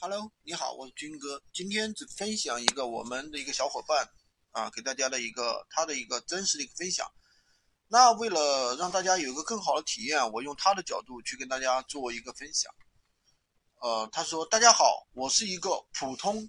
[0.00, 1.42] Hello，你好，我是军哥。
[1.52, 4.08] 今天只分享一个我们的一个小伙伴
[4.52, 7.04] 啊，给大家的一个他的一个真实的一个分享。
[7.88, 12.72] 那为了让大家有一个更好的体验，我用他的角度去跟大家做一个分享。
[13.80, 16.48] 呃，他说：“大家好，我是一个普通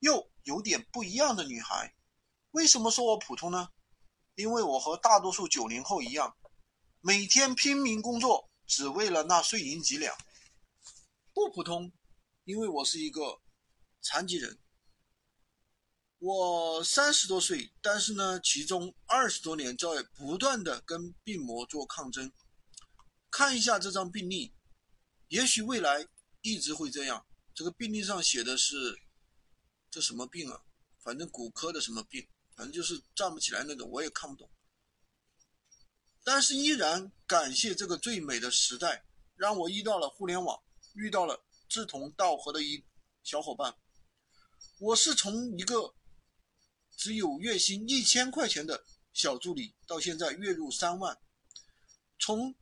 [0.00, 1.94] 又有点不一样的女孩。
[2.50, 3.68] 为什么说我普通呢？
[4.34, 6.36] 因为我和大多数九零后一样，
[7.00, 10.16] 每天拼命工作，只为了那碎银几两。
[11.32, 11.92] 不普通。”
[12.48, 13.42] 因为我是一个
[14.00, 14.58] 残疾人，
[16.18, 22.32] 我三十多岁，但是呢，其中二十多年在不断的跟病魔做抗争。
[23.30, 24.54] 看一下这张病历，
[25.28, 26.08] 也许未来
[26.40, 27.26] 一直会这样。
[27.54, 28.98] 这个病历上写的是
[29.90, 30.62] 这什么病啊？
[31.00, 32.26] 反正骨科的什么病，
[32.56, 34.50] 反正就是站不起来那种，我也看不懂。
[36.24, 39.04] 但是依然感谢这个最美的时代，
[39.36, 40.58] 让我遇到了互联网，
[40.94, 41.44] 遇到了。
[41.68, 42.82] 志同道合的一
[43.22, 43.76] 小伙伴，
[44.78, 45.94] 我是从一个
[46.96, 51.18] 只有月薪一千块钱的小助理，到现在月入三万，
[52.18, 52.54] 从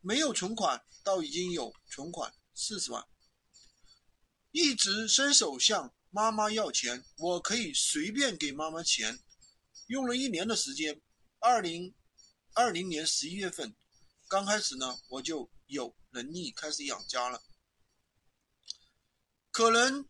[0.00, 3.08] 没有存款到已经有存款四十万，
[4.50, 9.18] 一直伸手向妈妈要钱，我可以随便给妈妈钱，
[9.86, 11.00] 用了一年的时间，
[11.38, 11.94] 二零
[12.52, 13.74] 二零年十一月份，
[14.28, 17.42] 刚开始呢，我就有能力开始养家了。
[19.52, 20.08] 可能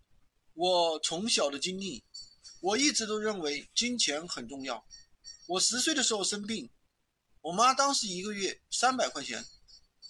[0.54, 2.04] 我从小的经历，
[2.60, 4.86] 我一直都认为金钱很重要。
[5.48, 6.70] 我十岁的时候生病，
[7.40, 9.44] 我妈当时一个月三百块钱，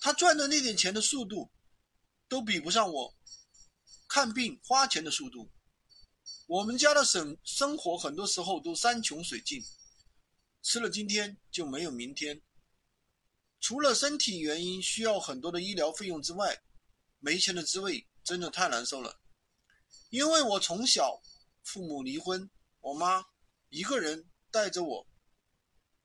[0.02, 1.50] 她赚的那点钱的速度，
[2.28, 3.14] 都比不上我
[4.06, 5.50] 看病花钱的速度。
[6.46, 9.64] 我们家的生生活很多时候都山穷水尽，
[10.62, 12.42] 吃了今天就没有明天。
[13.60, 16.62] 除了身体原因需要很多的医疗费用之外，
[17.18, 19.21] 没钱的滋味真的太难受了。
[20.12, 21.22] 因为我从小
[21.62, 23.24] 父母离婚，我妈
[23.70, 25.06] 一个人带着我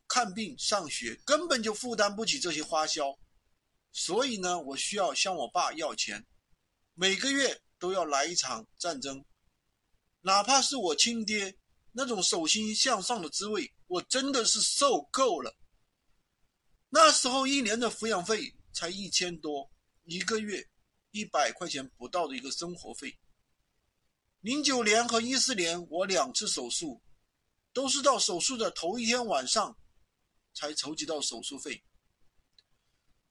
[0.08, 3.20] 看病上学，根本就负担不起这些花销，
[3.92, 6.26] 所以呢，我需要向我爸要钱，
[6.94, 9.26] 每个月都要来一场战争，
[10.22, 11.58] 哪怕是我亲爹
[11.92, 15.54] 那种手心向上的滋味，我真的是受够了。
[16.88, 19.70] 那时候一年的抚养费才一千多，
[20.06, 20.66] 一个月
[21.12, 23.20] 一百块钱不到的一个生活费。
[24.42, 27.02] 零九年和一四年，我两次手术，
[27.74, 29.78] 都是到手术的头一天晚上，
[30.54, 31.84] 才筹集到手术费。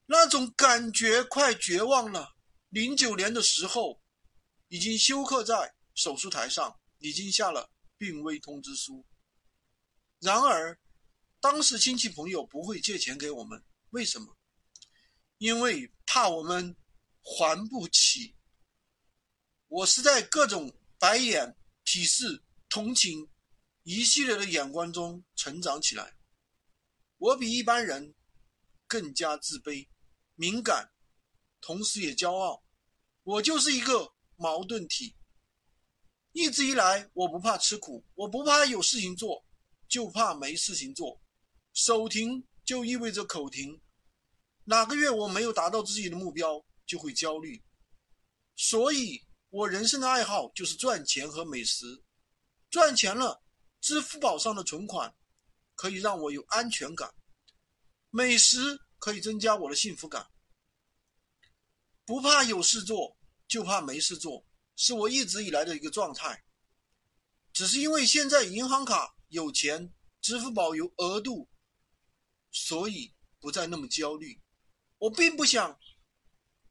[0.06, 2.36] 那种感觉快绝望了。
[2.68, 4.02] 零九年的时候，
[4.68, 9.06] 已经休克在手术台上，已经下了病危通知书。
[10.18, 10.78] 然而，
[11.40, 14.36] 当时亲戚朋友不会借钱给我们，为什么？
[15.38, 16.76] 因为怕我们
[17.22, 18.34] 还不起。
[19.68, 20.76] 我是在各种。
[20.98, 23.28] 白眼、鄙视、同情，
[23.82, 26.16] 一系列的眼光中成长起来。
[27.18, 28.14] 我比一般人
[28.86, 29.86] 更加自卑、
[30.36, 30.90] 敏感，
[31.60, 32.64] 同时也骄傲。
[33.24, 35.14] 我就是一个矛盾体。
[36.32, 39.44] 一直以来，我不怕吃苦，我不怕有事情做，
[39.86, 41.20] 就怕没事情做。
[41.74, 43.80] 手停就意味着口停。
[44.64, 47.62] 哪个月我没有达到自己的目标，就会焦虑。
[48.56, 49.25] 所以。
[49.50, 52.02] 我人生的爱好就是赚钱和美食，
[52.68, 53.42] 赚钱了，
[53.80, 55.14] 支付宝上的存款
[55.74, 57.14] 可以让我有安全感，
[58.10, 60.28] 美食可以增加我的幸福感。
[62.04, 63.16] 不怕有事做，
[63.48, 66.44] 就怕没事做，是我一直以来的一个状态。
[67.52, 71.48] 只是因为现在银行卡有钱，支付宝有额度，
[72.50, 74.40] 所以不再那么焦虑。
[74.98, 75.78] 我并不想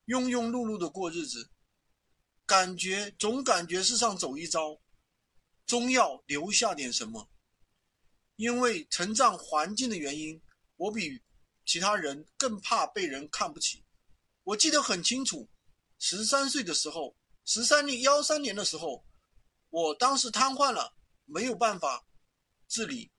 [0.06, 1.50] 庸庸碌碌的过日子。
[2.46, 4.80] 感觉总感觉世上走一遭，
[5.66, 7.30] 终要留下点什么。
[8.36, 10.42] 因为成长环境的原因，
[10.76, 11.22] 我比
[11.66, 13.84] 其他人更怕被人看不起。
[14.44, 15.50] 我记得很清楚，
[15.98, 19.04] 十三岁的时候，十三年幺三年的时候，
[19.70, 20.96] 我当时瘫痪了，
[21.26, 22.06] 没有办法
[22.68, 23.12] 自理。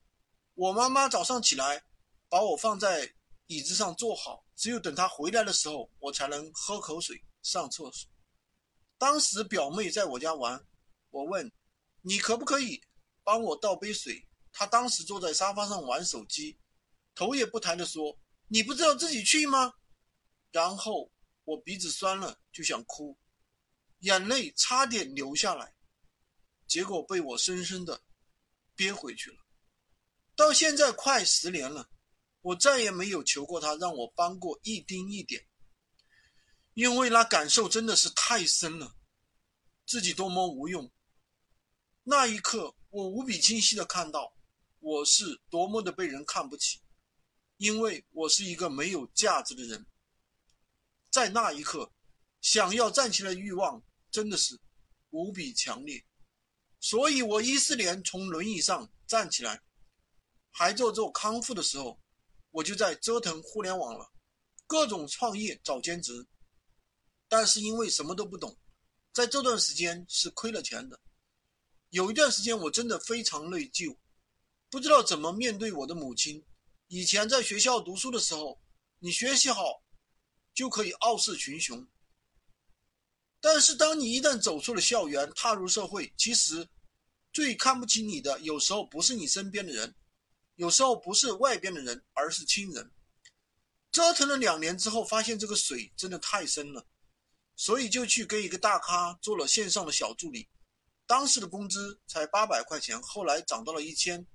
[0.53, 1.83] 我妈妈早上起来
[2.29, 3.13] 把我放在
[3.47, 8.09] 椅子上坐好，只有等她回来的时候，我才能喝口水、上厕所。
[8.97, 10.65] 当时表妹在我家玩，
[11.09, 11.51] 我问
[12.01, 12.81] 你可不可以
[13.23, 14.27] 帮我倒杯水？
[14.51, 16.57] 她当时坐在沙发上玩手机，
[17.13, 18.17] 头也不抬的说
[18.49, 19.73] ：“你不知道自己去吗？”
[20.51, 21.11] 然后
[21.43, 23.17] 我鼻子酸了，就想哭，
[23.99, 25.75] 眼泪差点流下来，
[26.65, 28.01] 结果被我深深的
[28.75, 29.37] 憋回去了。
[30.35, 31.89] 到现在快十年了，
[32.41, 35.45] 我再也没有求过她让我帮过一丁一点。
[36.77, 38.95] 因为那感受真的是太深了，
[39.87, 40.91] 自己多么无用。
[42.03, 44.31] 那一刻，我无比清晰的看到，
[44.77, 46.79] 我是多么的被人看不起，
[47.57, 49.87] 因为我是一个没有价值的人。
[51.09, 51.91] 在那一刻，
[52.41, 54.55] 想要站起来的欲望真的是
[55.09, 56.05] 无比强烈，
[56.79, 59.63] 所以我一四年从轮椅上站起来，
[60.51, 61.99] 还做做康复的时候，
[62.51, 64.11] 我就在折腾互联网了，
[64.67, 66.27] 各种创业找兼职。
[67.27, 68.57] 但是因为什么都不懂，
[69.13, 70.99] 在这段时间是亏了钱的。
[71.89, 73.97] 有一段时间我真的非常内疚，
[74.69, 76.43] 不知道怎么面对我的母亲。
[76.87, 78.61] 以前在学校读书的时候，
[78.99, 79.83] 你学习好
[80.53, 81.87] 就可以傲视群雄。
[83.39, 86.67] 但是当你一旦走出了校园，踏入社会，其实
[87.31, 89.93] 最看不起你的，有时候不是你身边的人，
[90.55, 92.91] 有时候不是外边的人，而是亲人。
[93.91, 96.85] 折腾了两年之后，发现这个水真的太深了。
[97.57, 100.47] 所以就去跟一个大咖做了线上的小助理，
[101.07, 104.25] 当时的工资才八百块钱，后来涨到了一千，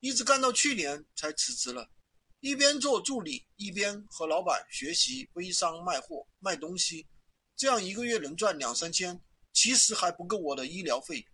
[0.00, 1.90] 一直干到去年才辞职了。
[2.40, 7.06] 一边做助理，一边和老板学习微商卖货卖东西，
[7.54, 9.20] 这样一个月能赚两三千，
[9.52, 11.26] 其实还不够我的医疗费。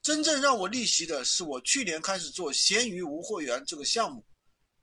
[0.00, 4.24] 真正让我逆袭的是我去年开始做闲鱼无货源这个项目，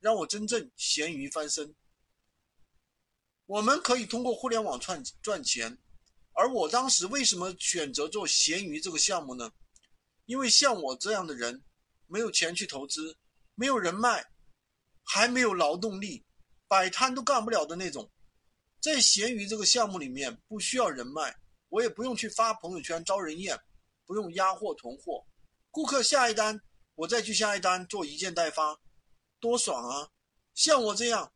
[0.01, 1.73] 让我真正闲鱼翻身。
[3.51, 5.77] 我们可以通过互联网赚赚钱，
[6.31, 9.51] 而我当时为什么选择做闲鱼这个项目呢？
[10.25, 11.61] 因为像我这样的人，
[12.07, 13.17] 没有钱去投资，
[13.55, 14.25] 没有人脉，
[15.03, 16.23] 还没有劳动力，
[16.69, 18.09] 摆摊都干不了的那种，
[18.79, 21.35] 在闲鱼这个项目里面不需要人脉，
[21.67, 23.59] 我也不用去发朋友圈招人厌，
[24.05, 25.27] 不用压货囤货，
[25.69, 26.57] 顾客下一单
[26.95, 28.79] 我再去下一单做一件代发，
[29.41, 30.09] 多爽啊！
[30.53, 31.33] 像我这样，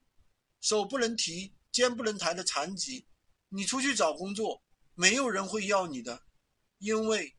[0.61, 1.53] 手不能提。
[1.75, 3.05] 肩不能抬的残疾，
[3.49, 4.63] 你出去找工作，
[4.93, 6.23] 没有人会要你的，
[6.77, 7.35] 因为，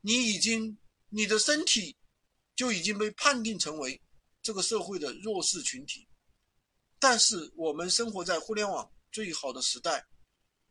[0.00, 0.76] 你已经
[1.10, 1.96] 你的身体
[2.56, 4.02] 就已经被判定成为
[4.42, 6.08] 这个社会的弱势群体。
[6.98, 10.04] 但是我们生活在互联网最好的时代，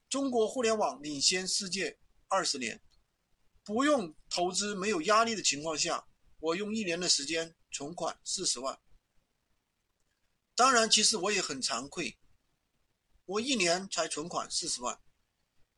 [0.09, 2.77] 中国互联网领先世界二十年，
[3.63, 6.05] 不用投资没有压力的情况下，
[6.41, 8.77] 我用一年的时间存款四十万。
[10.55, 12.17] 当然，其实我也很惭愧。
[13.27, 14.97] 我一年才存款四十万，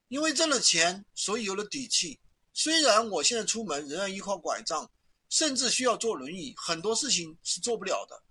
[0.08, 2.20] 因为挣了钱，所以有了底气。
[2.54, 4.90] 虽然我现在出门仍然依靠拐杖，
[5.30, 8.24] 甚至需要坐轮椅，很多事情是做不了的，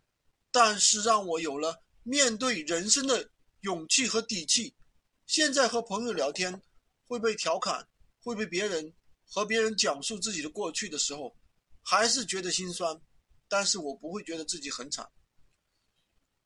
[0.53, 3.29] 但是让我有了面对人生的
[3.62, 4.73] 勇气和底气。
[5.26, 6.62] 现在和朋友聊天
[7.09, 7.88] 会被调侃，
[8.23, 8.94] 会被别人
[9.25, 11.37] 和别人讲述自己的过去的时候，
[11.82, 13.00] 还是觉得心酸，
[13.49, 15.11] 但是我不会觉得自己很惨。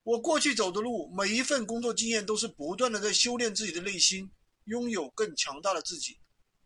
[0.05, 4.29] 我过去走的路，每一份工作经验都是不断的在修炼自己的内心，
[4.65, 6.19] 拥有更强大的自己。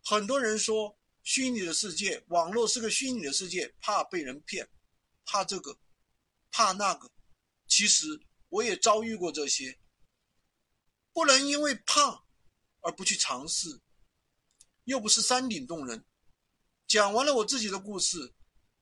[0.03, 4.67] 很多人说虚拟的世界，网络是个虚拟的世界，怕被人骗，
[5.23, 5.77] 怕这个，
[6.49, 7.11] 怕那个。
[7.67, 8.19] 其实
[8.49, 9.77] 我也遭遇过这些，
[11.13, 12.23] 不能因为怕
[12.79, 13.81] 而不去尝试，
[14.85, 16.03] 又不是山顶洞人。
[16.87, 18.33] 讲完了我自己的故事，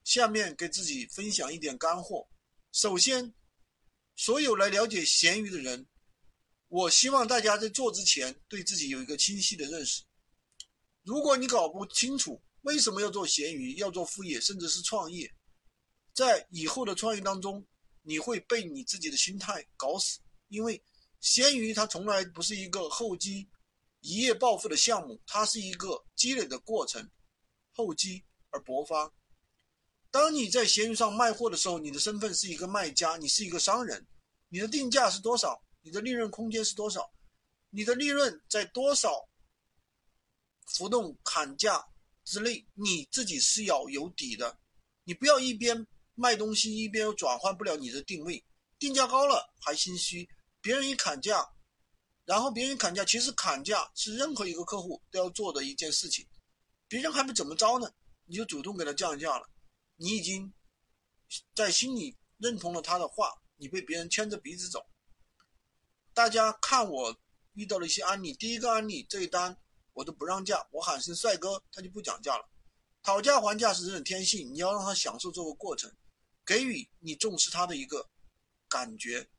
[0.05, 2.29] 下面给自己分享一点干货。
[2.71, 3.33] 首先。
[4.15, 5.85] 所有来了解闲鱼的人，
[6.67, 10.03] 我希望大家在做之前对自己有一个清晰的认识。
[11.03, 15.31] 如果你搞不清楚为什么要做闲鱼、要做副业，甚至是创业，
[16.13, 17.65] 在以后的创业当中，
[18.01, 20.19] 你会被你自己的心态搞死。
[20.47, 20.81] 因为
[21.19, 23.49] 闲鱼它从来不是一个厚积
[23.99, 27.09] 一夜暴富的项目，它是一个积累的过程，
[27.73, 29.13] 厚积而薄发。
[30.15, 34.07] 当你在闲鱼上卖货的时候，你的身份是一个卖家，你是一个商人，
[34.47, 35.61] 你的定价是多少？
[35.81, 37.11] 你的利润空间是多少？
[37.69, 39.27] 你的利润在多少
[40.67, 41.85] 浮动砍价
[42.23, 42.65] 之内？
[42.75, 44.57] 你自己是要有底的，
[45.03, 48.41] 你不要一边卖东西一边又转换不了你的定位，
[48.79, 50.29] 定价高了还心虚，
[50.61, 51.45] 别人一砍价，
[52.23, 56.25] 然后别人砍价，其实砍价是任何一个客户都要做的一件事情，
[56.87, 57.91] 别人还没怎么着呢，
[58.23, 59.49] 你就主动给他降价了。
[59.97, 60.53] 你已经
[61.53, 64.85] 在心里认同了他的话，你被别人牵着鼻子走。
[66.13, 67.17] 大家看我
[67.53, 69.57] 遇到了一些案例，第一个案例这一单
[69.93, 72.49] 我都不让价，我喊声帅哥，他就不讲价了。
[73.01, 75.91] 讨价还价是人的天性，你要让他享受这个过程，
[76.45, 78.09] 给予你重视他的一个
[78.67, 79.29] 感觉。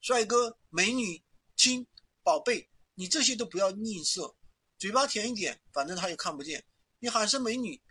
[0.00, 1.24] 帅哥、美女、
[1.56, 1.86] 亲、
[2.22, 4.34] 宝贝，你这些都不要吝啬，
[4.78, 6.64] 嘴巴甜一点，反正他也看不见。
[7.00, 7.82] 你喊声美女。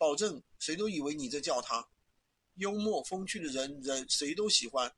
[0.00, 1.86] 保证谁都以为你在叫他，
[2.54, 4.90] 幽默风趣的人人谁都喜欢。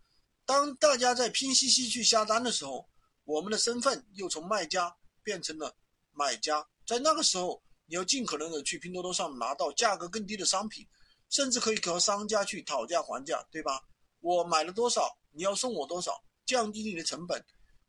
[0.47, 2.89] 当大家在拼夕夕去下单的时候，
[3.25, 4.95] 我们的身份又从卖家
[5.25, 5.75] 变成了
[6.13, 6.65] 买家。
[6.87, 10.87] 在那个时候，你要尽可能的去拼多多上拿到价格更低的商品，
[11.31, 13.83] 甚至可以和商家去讨价还价，对吧？
[14.21, 17.45] 我买了多少，你要送我多少，降低你的成本，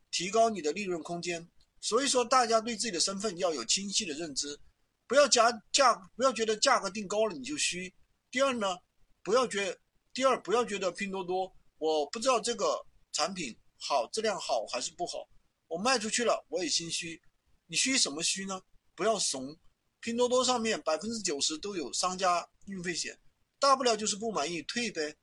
[0.10, 1.48] 提高你的利润空间。
[1.79, 4.60] 所以说，大家对自己的身份要有清晰的认知，
[5.07, 7.93] 不要加价，不要觉得价格定高了你就虚。
[8.31, 8.77] 第二呢，
[9.22, 9.77] 不要觉，
[10.13, 15.27] 第二不要觉得拼多多，我不知道这个产品好，质量好还是不好，
[15.67, 17.22] 我卖出去了我也心虚。
[17.67, 18.62] 你虚什么虚呢？
[18.95, 19.57] 不要怂。
[20.00, 23.17] 拼多多上面百分之九十都有商家运费险，
[23.60, 25.15] 大不了就是不满意退呗。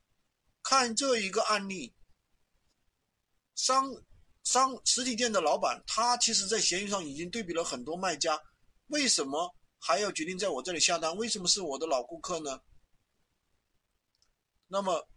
[0.63, 1.93] 看这一个案例，
[3.55, 3.91] 商。
[4.43, 8.41] 商实体店的老板，他其实在闲鱼上已经对比了很多卖家，
[8.87, 11.17] 为什么还要决定在我这里下单？
[11.17, 12.61] 为什么是我的老顾客呢？
[14.67, 15.07] 那么，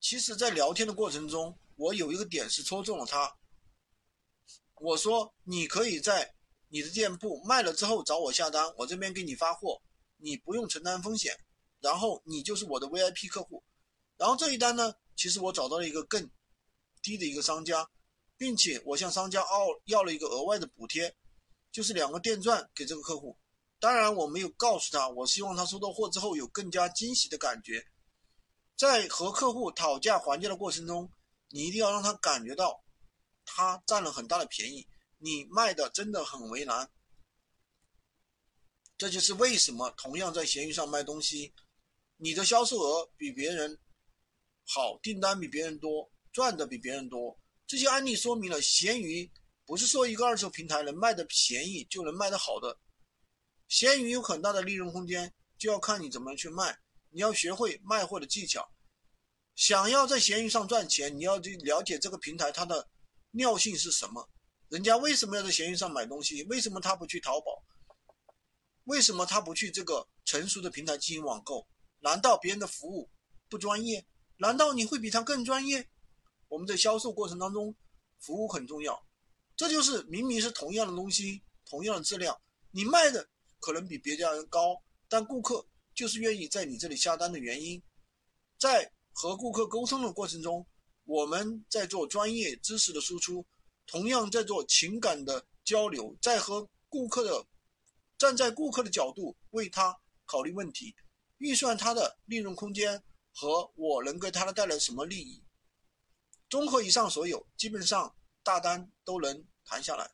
[0.00, 3.36] 其实，在聊天的过程中，我有一个点是戳中了他。
[4.76, 6.34] 我说：“你可以在
[6.68, 9.82] 你的店铺卖了之后找我下单，我这边给你发货，
[10.16, 11.38] 你不用承担风险，
[11.80, 13.62] 然后你就是我的 VIP 客户。
[14.16, 16.30] 然后这一单呢？”其实我找到了一个更
[17.02, 17.90] 低的一个商家，
[18.36, 21.14] 并且我向商家要要了一个额外的补贴，
[21.70, 23.38] 就是两个电钻给这个客户。
[23.80, 27.84] 当然我没有告诉他，我希望他收到货之后有更加惊喜的感觉。
[28.76, 31.10] 在和客户讨价还价的过程中，
[31.50, 32.84] 你一定要让他感觉到
[33.44, 34.86] 他占了很大的便宜，
[35.18, 36.90] 你卖的真的很为难。
[38.96, 41.54] 这就是为什么同样在闲鱼上卖东西，
[42.16, 43.78] 你的销售额比别人。
[44.64, 47.38] 好，订单比别人多，赚的比别人多。
[47.66, 49.30] 这些案例说明了，闲鱼
[49.68, 52.78] 不是说一个二手平台能卖的便宜就能卖的好的。
[53.68, 56.78] 闲鱼有很大的利润空间，就要看你怎么去卖。
[57.10, 58.66] 你要学会卖货的技巧。
[59.54, 62.88] 想要在闲鱼上赚钱，你要去了解这个平台它的
[63.32, 64.26] 尿性是什么。
[64.70, 66.42] 人家为什么要在闲鱼上买东西？
[66.44, 67.62] 为什么他不去淘宝？
[68.84, 71.68] 为什么他不去这个成熟的平台进行网购？
[72.00, 73.10] 难道别人的服务
[73.50, 74.06] 不专业？
[74.38, 75.86] 难道你会比他更专业？
[76.48, 77.76] 我们在销售过程当中，
[78.18, 79.06] 服务很重要。
[79.58, 87.82] 这就是明明是同样的东西，同样的质量，你卖的可能比别家人高，但顾客就是愿意在你这里下单的原因。
[88.56, 90.64] 在和顾客沟通的过程中，
[91.04, 93.44] 我们在做专业知识的输出，
[93.86, 97.44] 同样在做情感的交流，在和顾客的
[98.16, 100.94] 站在顾客的角度为他考虑问题，
[101.38, 103.02] 预算他的利润空间。
[103.40, 105.40] 和我能给他带来什么利益？
[106.50, 108.12] 综合以上所有，基本上
[108.48, 110.10] 大单都能谈下来。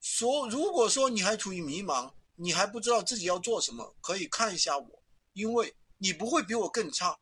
[0.00, 5.02] 说，如果说你还处于迷茫，你还不知道自己要做什么，可以看一下我，
[5.34, 7.20] 因为你不会比我更差。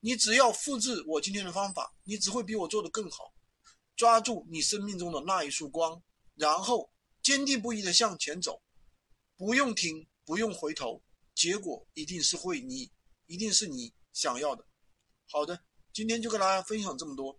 [0.00, 3.34] 你只要复制我今天的方法，你只会比我做的更好。
[3.94, 6.02] 抓住你生命中的那一束光，
[6.34, 6.90] 然后
[7.22, 8.62] 坚定不移的向前走，
[9.36, 11.02] 不用停，不用回头。
[11.34, 12.90] 结果一定是会你，
[13.26, 14.64] 一定是你想要的。
[15.30, 15.62] 好的，
[15.92, 17.38] 今天就跟大家分享这么多。